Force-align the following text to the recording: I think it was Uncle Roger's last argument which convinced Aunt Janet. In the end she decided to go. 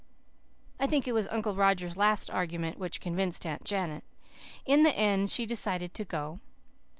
I 0.79 0.87
think 0.87 1.07
it 1.07 1.11
was 1.11 1.27
Uncle 1.27 1.53
Roger's 1.53 1.95
last 1.95 2.31
argument 2.31 2.79
which 2.79 2.99
convinced 2.99 3.45
Aunt 3.45 3.63
Janet. 3.65 4.03
In 4.65 4.81
the 4.81 4.97
end 4.97 5.29
she 5.29 5.45
decided 5.45 5.93
to 5.93 6.03
go. 6.03 6.39